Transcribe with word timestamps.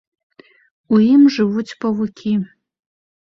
У 0.97 1.01
ім 1.15 1.21
жывуць 1.35 1.77
павукі. 1.85 2.33